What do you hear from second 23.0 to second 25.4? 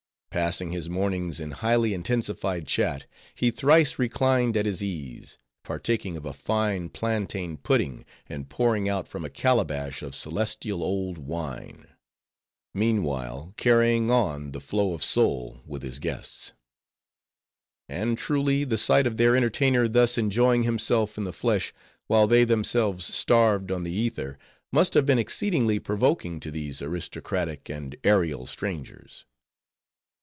starved on the ether, must have been